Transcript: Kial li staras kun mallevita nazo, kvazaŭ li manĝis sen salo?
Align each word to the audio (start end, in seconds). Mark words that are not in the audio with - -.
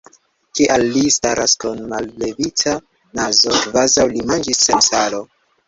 Kial 0.59 0.85
li 0.95 1.03
staras 1.15 1.53
kun 1.65 1.83
mallevita 1.91 2.75
nazo, 3.21 3.55
kvazaŭ 3.61 4.09
li 4.17 4.27
manĝis 4.33 4.67
sen 4.69 4.85
salo? 4.91 5.25